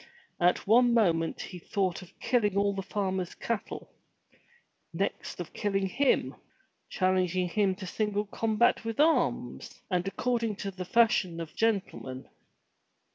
[0.39, 3.93] At one moment he thought of killing all the farmer's cattle;
[4.91, 6.33] next of killing him;
[6.89, 12.27] challenging him to single combat with the arms, and according to the fashion of gentlemen.